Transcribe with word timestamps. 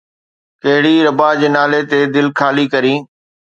ڪهڙي 0.63 0.95
ربا 1.07 1.29
جي 1.39 1.47
نالي 1.55 1.81
تي 1.89 1.99
دل 2.13 2.27
خالي 2.39 2.65
ڪرين؟ 2.73 2.99